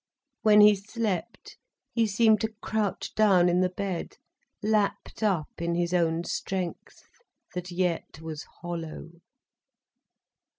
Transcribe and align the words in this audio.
When 0.41 0.61
he 0.61 0.73
slept 0.73 1.57
he 1.93 2.07
seemed 2.07 2.41
to 2.41 2.55
crouch 2.59 3.13
down 3.13 3.47
in 3.47 3.59
the 3.61 3.69
bed, 3.69 4.17
lapped 4.63 5.21
up 5.21 5.51
in 5.61 5.75
his 5.75 5.93
own 5.93 6.23
strength, 6.23 7.05
that 7.53 7.69
yet 7.69 8.19
was 8.19 8.41
hollow. 8.63 9.11